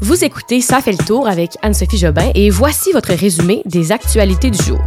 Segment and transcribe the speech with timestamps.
[0.00, 4.48] Vous écoutez Ça fait le tour avec Anne-Sophie Jobin et voici votre résumé des actualités
[4.48, 4.78] du jour.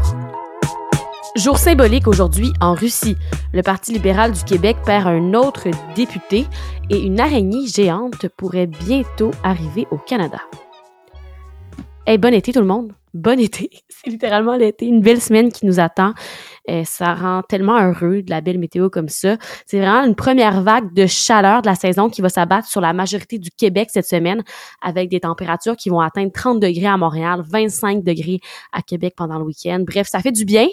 [1.35, 3.17] Jour symbolique aujourd'hui en Russie.
[3.53, 6.45] Le Parti libéral du Québec perd un autre député
[6.89, 10.39] et une araignée géante pourrait bientôt arriver au Canada.
[12.07, 12.93] Hey, bon été tout le monde.
[13.13, 13.69] Bon été.
[13.89, 14.85] C'est littéralement l'été.
[14.85, 16.13] Une belle semaine qui nous attend.
[16.69, 19.37] Euh, ça rend tellement heureux de la belle météo comme ça.
[19.65, 22.93] C'est vraiment une première vague de chaleur de la saison qui va s'abattre sur la
[22.93, 24.43] majorité du Québec cette semaine
[24.81, 28.39] avec des températures qui vont atteindre 30 degrés à Montréal, 25 degrés
[28.71, 29.83] à Québec pendant le week-end.
[29.85, 30.67] Bref, ça fait du bien.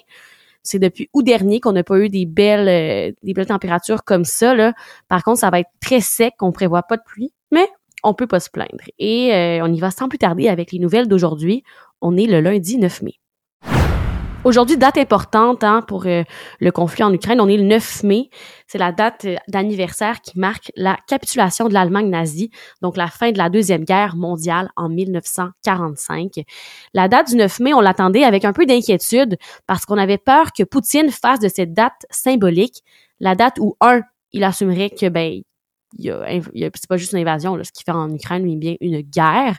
[0.63, 4.25] C'est depuis août dernier qu'on n'a pas eu des belles, euh, des belles températures comme
[4.25, 4.55] ça.
[4.55, 4.75] Là.
[5.09, 6.35] Par contre, ça va être très sec.
[6.41, 7.67] On prévoit pas de pluie, mais
[8.05, 8.85] on peut pas se plaindre.
[8.99, 11.63] Et euh, on y va sans plus tarder avec les nouvelles d'aujourd'hui.
[12.01, 13.15] On est le lundi 9 mai.
[14.49, 16.23] Aujourd'hui, date importante hein, pour euh,
[16.59, 17.39] le conflit en Ukraine.
[17.39, 18.31] On est le 9 mai.
[18.67, 23.31] C'est la date euh, d'anniversaire qui marque la capitulation de l'Allemagne nazie, donc la fin
[23.31, 26.33] de la Deuxième Guerre mondiale en 1945.
[26.95, 29.37] La date du 9 mai, on l'attendait avec un peu d'inquiétude
[29.67, 32.83] parce qu'on avait peur que Poutine fasse de cette date symbolique
[33.21, 34.01] la date où, un,
[34.33, 35.43] il assumerait que ben
[35.97, 36.27] y a,
[36.75, 39.57] c'est pas juste une invasion, là, ce qu'il fait en Ukraine, mais bien une guerre.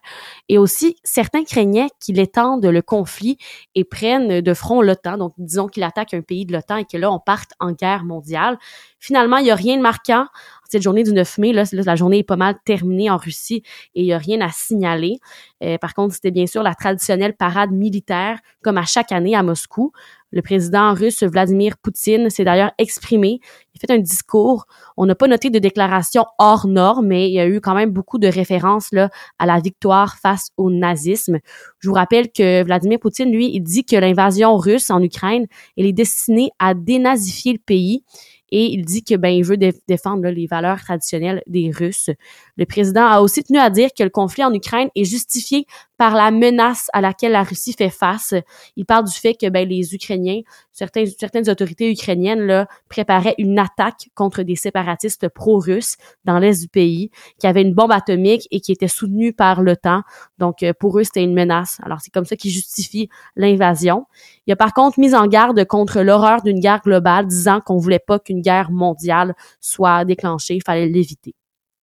[0.47, 3.37] Et aussi, certains craignaient qu'il étende le conflit
[3.75, 5.17] et prenne de front l'OTAN.
[5.17, 8.03] Donc, disons qu'il attaque un pays de l'OTAN et que là, on parte en guerre
[8.03, 8.57] mondiale.
[8.99, 10.27] Finalement, il y a rien de marquant.
[10.69, 13.63] Cette journée du 9 mai, la journée est pas mal terminée en Russie
[13.95, 15.19] et il y a rien à signaler.
[15.63, 19.41] Euh, par contre, c'était bien sûr la traditionnelle parade militaire, comme à chaque année à
[19.41, 19.91] Moscou.
[20.31, 23.39] Le président russe Vladimir Poutine s'est d'ailleurs exprimé.
[23.73, 24.65] Il a fait un discours.
[24.97, 27.91] On n'a pas noté de déclaration hors norme, mais il y a eu quand même
[27.91, 31.39] beaucoup de références là, à la victoire face au nazisme.
[31.79, 35.85] Je vous rappelle que Vladimir Poutine, lui, il dit que l'invasion russe en Ukraine, elle
[35.85, 38.03] est destinée à dénazifier le pays
[38.51, 42.09] et il dit que ben il veut défendre les valeurs traditionnelles des Russes.
[42.57, 45.65] Le président a aussi tenu à dire que le conflit en Ukraine est justifié
[45.99, 48.33] par la menace à laquelle la Russie fait face.
[48.77, 50.39] Il parle du fait que ben les Ukrainiens,
[50.71, 57.11] certaines autorités ukrainiennes là préparaient une attaque contre des séparatistes pro-russes dans l'est du pays,
[57.37, 60.03] qui avaient une bombe atomique et qui étaient soutenus par l'OTAN.
[60.37, 61.79] Donc euh, pour eux c'était une menace.
[61.83, 64.05] Alors c'est comme ça qu'ils justifient l'invasion.
[64.47, 67.99] Il a par contre mis en garde contre l'horreur d'une guerre globale, disant qu'on voulait
[67.99, 71.35] pas qu'une guerre mondiale soit déclenchée, il fallait l'éviter.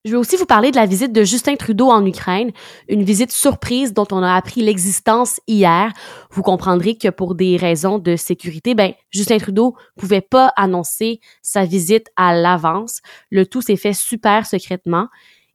[0.06, 2.52] Je vais aussi vous parler de la visite de Justin Trudeau en Ukraine,
[2.88, 5.92] une visite surprise dont on a appris l'existence hier.
[6.30, 11.66] Vous comprendrez que pour des raisons de sécurité, ben Justin Trudeau pouvait pas annoncer sa
[11.66, 13.02] visite à l'avance.
[13.32, 15.08] Le tout s'est fait super secrètement.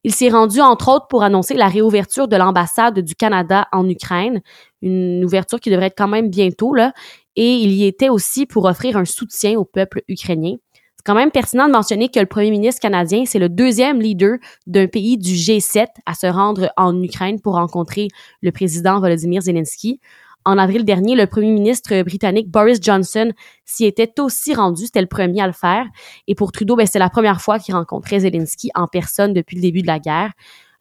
[0.02, 4.40] Il s'est rendu entre autres pour annoncer la réouverture de l'ambassade du Canada en Ukraine,
[4.82, 6.92] une ouverture qui devrait être quand même bientôt là,
[7.36, 10.56] et il y était aussi pour offrir un soutien au peuple ukrainien.
[11.00, 14.36] C'est quand même pertinent de mentionner que le premier ministre canadien, c'est le deuxième leader
[14.66, 18.08] d'un pays du G7 à se rendre en Ukraine pour rencontrer
[18.42, 19.98] le président Volodymyr Zelensky.
[20.44, 23.32] En avril dernier, le premier ministre britannique Boris Johnson
[23.64, 24.84] s'y était aussi rendu.
[24.84, 25.86] C'était le premier à le faire.
[26.28, 29.62] Et pour Trudeau, ben, c'est la première fois qu'il rencontrait Zelensky en personne depuis le
[29.62, 30.32] début de la guerre.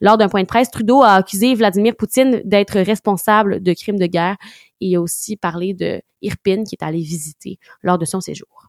[0.02, 4.08] Lors d'un point de presse, Trudeau a accusé Vladimir Poutine d'être responsable de crimes de
[4.08, 4.35] guerre
[4.81, 8.69] et a aussi parlé de Irpin qui est allé visiter lors de son séjour.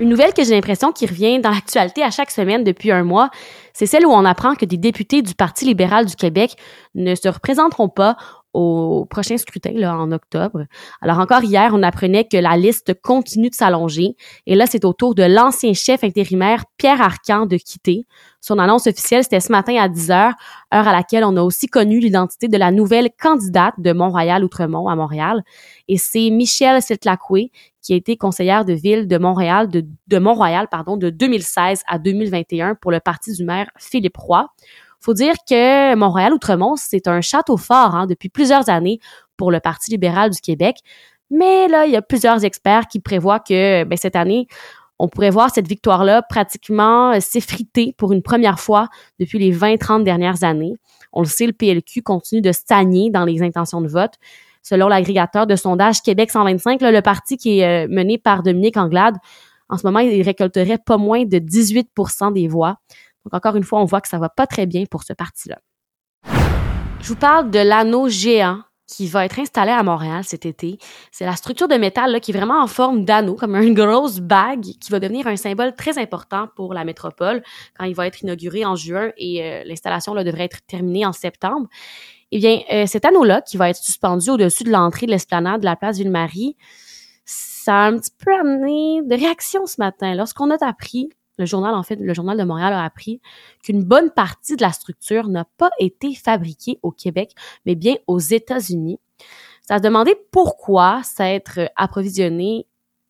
[0.00, 3.30] Une nouvelle que j'ai l'impression qui revient dans l'actualité à chaque semaine depuis un mois,
[3.72, 6.54] c'est celle où on apprend que des députés du Parti libéral du Québec
[6.94, 8.16] ne se représenteront pas
[8.54, 10.64] au prochain scrutin là, en octobre.
[11.02, 14.16] Alors encore hier, on apprenait que la liste continue de s'allonger.
[14.46, 18.06] Et là, c'est au tour de l'ancien chef intérimaire Pierre Arcan de quitter.
[18.40, 20.34] Son annonce officielle, c'était ce matin à 10 heures,
[20.72, 24.94] heure à laquelle on a aussi connu l'identité de la nouvelle candidate de Mont-Royal-Outremont à
[24.94, 25.42] Montréal.
[25.88, 27.50] Et c'est Michelle Setlacoué,
[27.88, 32.74] qui a été conseillère de ville de Montréal, de, de pardon, de 2016 à 2021
[32.74, 34.46] pour le parti du maire Philippe Roy
[35.00, 38.98] faut dire que Montréal-Outremont, c'est un château fort hein, depuis plusieurs années
[39.38, 40.80] pour le Parti libéral du Québec.
[41.30, 44.48] Mais là, il y a plusieurs experts qui prévoient que ben, cette année,
[44.98, 48.88] on pourrait voir cette victoire-là pratiquement euh, s'effriter pour une première fois
[49.18, 50.74] depuis les 20-30 dernières années.
[51.12, 54.14] On le sait, le PLQ continue de stagner dans les intentions de vote.
[54.62, 59.16] Selon l'agrégateur de sondage Québec 125, le parti qui est euh, mené par Dominique Anglade,
[59.68, 62.76] en ce moment, il récolterait pas moins de 18% des voix.
[63.24, 65.58] Donc, encore une fois, on voit que ça va pas très bien pour ce parti-là.
[67.00, 70.78] Je vous parle de l'anneau géant qui va être installé à Montréal cet été.
[71.12, 74.62] C'est la structure de métal qui est vraiment en forme d'anneau, comme une grosse bague,
[74.62, 77.42] qui va devenir un symbole très important pour la métropole
[77.78, 81.68] quand il va être inauguré en juin et euh, l'installation devrait être terminée en septembre.
[82.30, 85.64] Eh bien, euh, cet anneau-là, qui va être suspendu au-dessus de l'entrée de l'esplanade de
[85.64, 86.56] la place Ville-Marie,
[87.24, 91.74] ça a un petit peu amené de réaction ce matin lorsqu'on a appris le journal,
[91.74, 93.20] en fait, le journal de Montréal a appris
[93.62, 97.32] qu'une bonne partie de la structure n'a pas été fabriquée au Québec,
[97.64, 98.98] mais bien aux États-Unis.
[99.62, 102.66] Ça se demandait pourquoi ça être approvisionné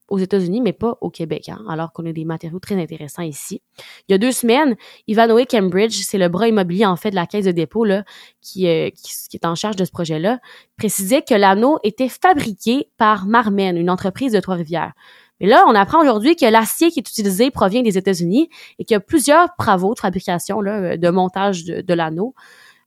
[0.08, 3.62] aux États-Unis, mais pas au Québec, hein, alors qu'on a des matériaux très intéressants ici.
[4.08, 4.76] Il y a deux semaines,
[5.06, 8.04] Ivanhoe Cambridge, c'est le bras immobilier en fait de la caisse de dépôt là,
[8.40, 10.40] qui, euh, qui, est en charge de ce projet-là,
[10.76, 14.92] précisait que l'anneau était fabriqué par Marmen, une entreprise de Trois-Rivières.
[15.40, 18.94] Mais là, on apprend aujourd'hui que l'acier qui est utilisé provient des États-Unis et qu'il
[18.94, 22.34] y a plusieurs travaux de fabrication, là, de montage de, de l'anneau,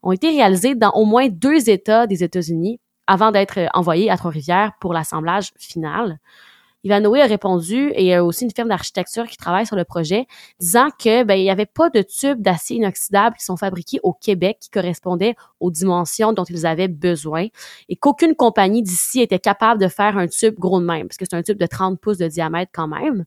[0.03, 4.71] ont été réalisés dans au moins deux États des États-Unis avant d'être envoyés à Trois-Rivières
[4.79, 6.19] pour l'assemblage final.
[6.83, 9.83] Ivanhoe a répondu, et il y a aussi une firme d'architecture qui travaille sur le
[9.83, 10.25] projet,
[10.59, 14.13] disant que ben, il n'y avait pas de tubes d'acier inoxydable qui sont fabriqués au
[14.13, 17.47] Québec qui correspondaient aux dimensions dont ils avaient besoin
[17.87, 21.25] et qu'aucune compagnie d'ici était capable de faire un tube gros de même, parce que
[21.29, 23.25] c'est un tube de 30 pouces de diamètre quand même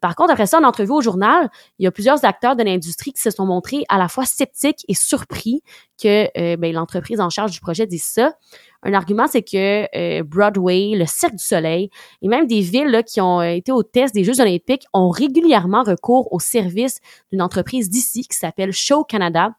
[0.00, 1.48] par contre, après ça, en entrevue au journal,
[1.78, 4.84] il y a plusieurs acteurs de l'industrie qui se sont montrés à la fois sceptiques
[4.88, 5.62] et surpris
[6.00, 8.34] que euh, ben, l'entreprise en charge du projet dise ça.
[8.82, 11.90] Un argument, c'est que euh, Broadway, le Cirque du Soleil
[12.22, 15.82] et même des villes qui ont euh, été au test des Jeux olympiques ont régulièrement
[15.82, 17.00] recours au service
[17.32, 19.54] d'une entreprise d'ici qui s'appelle Show Canada.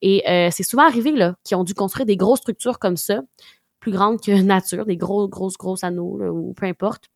[0.00, 0.22] Et
[0.52, 3.20] c'est souvent arrivé là, qui ont dû construire des grosses structures comme ça,
[3.80, 7.10] plus grandes que nature, des gros, grosses, grosses anneaux ou peu importe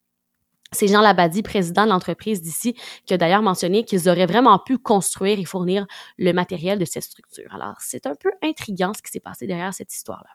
[0.72, 2.74] c'est Jean Labadie, président de l'entreprise d'ici,
[3.06, 5.86] qui a d'ailleurs mentionné qu'ils auraient vraiment pu construire et fournir
[6.18, 7.54] le matériel de cette structure.
[7.54, 10.30] Alors, c'est un peu intriguant ce qui s'est passé derrière cette histoire-là.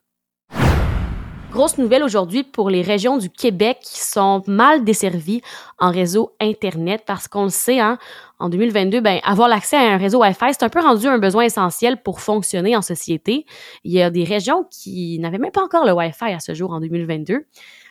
[1.50, 5.42] Grosse nouvelle aujourd'hui pour les régions du Québec qui sont mal desservies
[5.80, 7.98] en réseau Internet parce qu'on le sait, hein,
[8.38, 11.45] en 2022, ben, avoir l'accès à un réseau Wi-Fi, c'est un peu rendu un besoin
[11.45, 13.45] essentiel pour fonctionner en société.
[13.86, 16.72] Il y a des régions qui n'avaient même pas encore le Wi-Fi à ce jour
[16.72, 17.45] en 2022.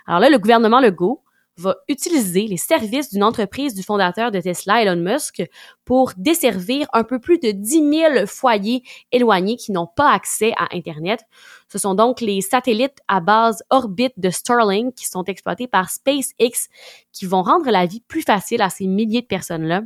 [0.06, 1.22] Alors là, le gouvernement Legault
[1.58, 5.42] va utiliser les services d'une entreprise du fondateur de Tesla, Elon Musk,
[5.84, 7.68] pour desservir un peu plus de 10
[8.14, 8.82] 000 foyers
[9.12, 11.20] éloignés qui n'ont pas accès à Internet.
[11.68, 16.68] Ce sont donc les satellites à base orbite de Starlink qui sont exploités par SpaceX
[17.12, 19.82] qui vont rendre la vie plus facile à ces milliers de personnes-là.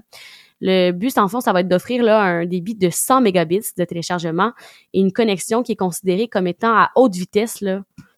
[0.61, 3.85] Le but, en fond, ça va être d'offrir là un débit de 100 mégabits de
[3.85, 4.53] téléchargement
[4.93, 7.65] et une connexion qui est considérée comme étant à haute vitesse.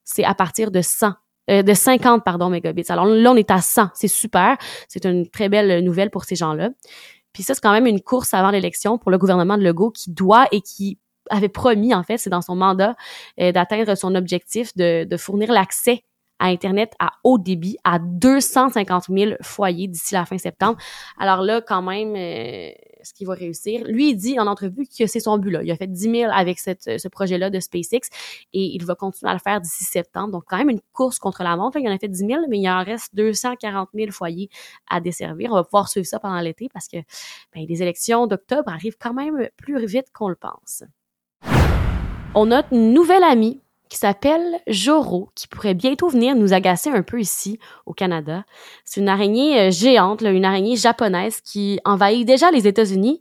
[0.04, 1.12] C'est à partir de 100
[1.50, 2.84] euh, de 50 pardon mégabits.
[2.88, 4.56] Alors là on est à 100, c'est super,
[4.88, 6.70] c'est une très belle nouvelle pour ces gens-là.
[7.32, 10.10] Puis ça c'est quand même une course avant l'élection pour le gouvernement de Legault qui
[10.10, 10.98] doit et qui
[11.30, 12.94] avait promis en fait, c'est dans son mandat
[13.40, 16.04] euh, d'atteindre son objectif de, de fournir l'accès
[16.42, 20.76] à Internet à haut débit à 250 000 foyers d'ici la fin septembre.
[21.16, 22.72] Alors là, quand même, euh,
[23.04, 23.84] ce qu'il va réussir.
[23.84, 25.62] Lui, il dit en entrevue que c'est son but là.
[25.62, 28.08] Il a fait 10 000 avec ce projet-là de SpaceX
[28.52, 30.32] et il va continuer à le faire d'ici septembre.
[30.32, 31.78] Donc, quand même une course contre la montre.
[31.78, 34.48] Il en a fait 10 000, mais il en reste 240 000 foyers
[34.90, 35.50] à desservir.
[35.52, 36.98] On va pouvoir suivre ça pendant l'été parce que
[37.54, 40.82] ben, les élections d'octobre arrivent quand même plus vite qu'on le pense.
[42.34, 43.60] On a une nouvelle amie
[43.92, 48.46] qui s'appelle Joro, qui pourrait bientôt venir nous agacer un peu ici au Canada.
[48.86, 53.20] C'est une araignée euh, géante, une araignée japonaise qui envahit déjà les États-Unis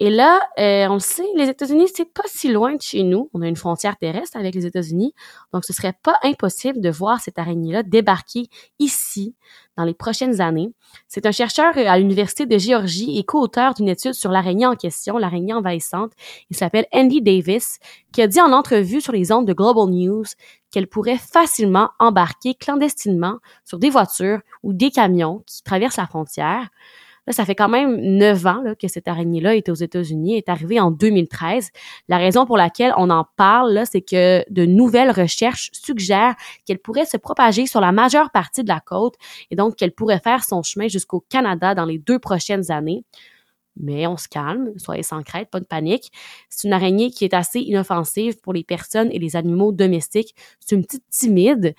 [0.00, 3.30] et là, euh, on le sait, les États-Unis, c'est pas si loin de chez nous.
[3.32, 5.14] On a une frontière terrestre avec les États-Unis.
[5.52, 8.48] Donc, ce serait pas impossible de voir cette araignée-là débarquer
[8.80, 9.36] ici
[9.76, 10.72] dans les prochaines années.
[11.06, 15.16] C'est un chercheur à l'Université de Géorgie et co-auteur d'une étude sur l'araignée en question,
[15.16, 16.12] l'araignée envahissante.
[16.50, 17.78] Il s'appelle Andy Davis,
[18.12, 20.24] qui a dit en entrevue sur les ondes de Global News
[20.72, 26.68] qu'elle pourrait facilement embarquer clandestinement sur des voitures ou des camions qui traversent la frontière.
[27.26, 30.80] Là, ça fait quand même neuf ans que cette araignée-là est aux États-Unis, est arrivée
[30.80, 31.70] en 2013.
[32.08, 36.34] La raison pour laquelle on en parle, c'est que de nouvelles recherches suggèrent
[36.66, 39.14] qu'elle pourrait se propager sur la majeure partie de la côte
[39.50, 43.04] et donc qu'elle pourrait faire son chemin jusqu'au Canada dans les deux prochaines années.
[43.76, 46.12] Mais on se calme, soyez sans crainte, pas de panique.
[46.48, 50.34] C'est une araignée qui est assez inoffensive pour les personnes et les animaux domestiques.
[50.60, 51.74] C'est une petite timide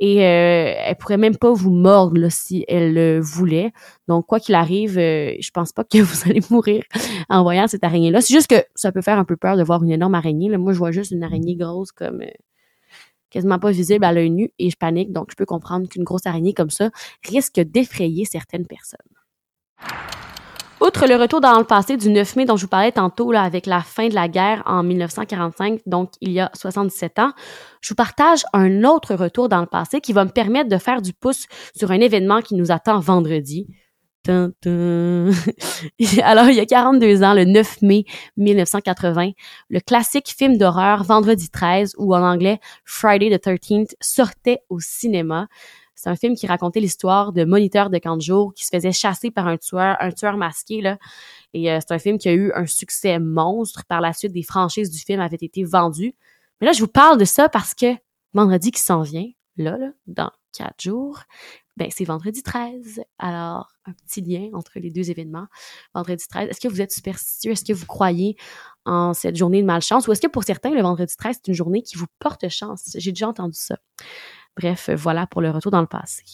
[0.00, 3.72] et euh, elle pourrait même pas vous mordre si elle le voulait.
[4.06, 6.84] Donc quoi qu'il arrive, euh, je pense pas que vous allez mourir
[7.28, 8.20] en voyant cette araignée là.
[8.20, 10.56] C'est juste que ça peut faire un peu peur de voir une énorme araignée.
[10.56, 12.30] Moi, je vois juste une araignée grosse comme euh,
[13.30, 15.12] quasiment pas visible à l'œil nu et je panique.
[15.12, 16.90] Donc je peux comprendre qu'une grosse araignée comme ça
[17.28, 18.98] risque d'effrayer certaines personnes.
[20.80, 23.42] Outre le retour dans le passé du 9 mai dont je vous parlais tantôt là,
[23.42, 27.32] avec la fin de la guerre en 1945, donc il y a 77 ans,
[27.80, 31.02] je vous partage un autre retour dans le passé qui va me permettre de faire
[31.02, 33.66] du pouce sur un événement qui nous attend vendredi.
[34.28, 38.04] Alors, il y a 42 ans, le 9 mai
[38.36, 39.30] 1980,
[39.70, 45.48] le classique film d'horreur Vendredi 13 ou en anglais Friday the 13th sortait au cinéma.
[45.98, 49.32] C'est un film qui racontait l'histoire de moniteurs de camp de qui se faisaient chasser
[49.32, 50.80] par un tueur, un tueur masqué.
[51.54, 53.84] Et euh, c'est un film qui a eu un succès monstre.
[53.88, 56.14] Par la suite, des franchises du film avaient été vendues.
[56.60, 57.86] Mais là, je vous parle de ça parce que
[58.32, 61.22] vendredi qui s'en vient, là, là, dans quatre jours,
[61.76, 63.00] ben, c'est vendredi 13.
[63.18, 65.46] Alors, un petit lien entre les deux événements.
[65.94, 67.50] Vendredi 13, est-ce que vous êtes superstitieux?
[67.50, 68.36] Est-ce que vous croyez
[68.84, 70.06] en cette journée de malchance?
[70.06, 72.90] Ou est-ce que pour certains, le vendredi 13, c'est une journée qui vous porte chance?
[72.94, 73.78] J'ai déjà entendu ça.
[74.58, 76.24] Bref, voilà pour le retour dans le passé.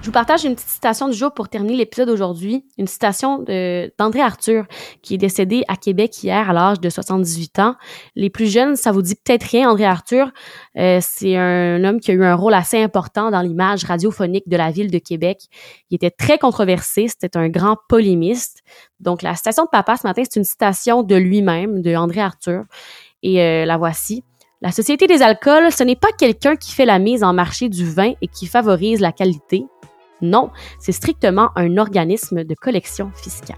[0.00, 2.64] Je vous partage une petite citation du jour pour terminer l'épisode d'aujourd'hui.
[2.78, 3.44] Une citation
[3.98, 4.64] d'André Arthur,
[5.02, 7.76] qui est décédé à Québec hier à l'âge de 78 ans.
[8.16, 10.30] Les plus jeunes, ça vous dit peut-être rien, André Arthur.
[10.76, 14.56] Euh, c'est un homme qui a eu un rôle assez important dans l'image radiophonique de
[14.56, 15.46] la ville de Québec.
[15.90, 18.62] Il était très controversé, c'était un grand polémiste.
[19.00, 22.64] Donc, la citation de papa ce matin, c'est une citation de lui-même, de André Arthur.
[23.22, 24.22] Et euh, la voici.
[24.60, 27.88] La Société des alcools, ce n'est pas quelqu'un qui fait la mise en marché du
[27.88, 29.64] vin et qui favorise la qualité,
[30.20, 30.50] non,
[30.80, 33.56] c'est strictement un organisme de collection fiscale.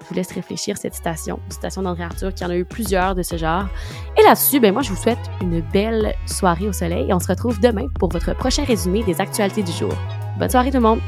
[0.00, 3.22] Je vous laisse réfléchir cette citation, citation d'André Arthur qui en a eu plusieurs de
[3.22, 3.66] ce genre.
[4.18, 7.28] Et là-dessus, ben moi je vous souhaite une belle soirée au soleil et on se
[7.28, 9.92] retrouve demain pour votre prochain résumé des actualités du jour.
[10.40, 11.00] Bonne soirée tout le monde!